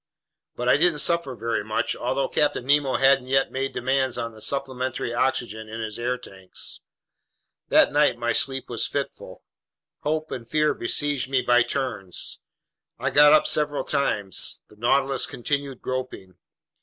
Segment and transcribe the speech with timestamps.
[0.55, 4.41] But I didn't suffer very much, although Captain Nemo hadn't yet made demands on the
[4.41, 6.79] supplementary oxygen in his air tanks.
[7.67, 9.43] That night my sleep was fitful.
[9.99, 12.39] Hope and fear besieged me by turns.
[12.97, 14.63] I got up several times.
[14.69, 16.33] The Nautilus continued groping.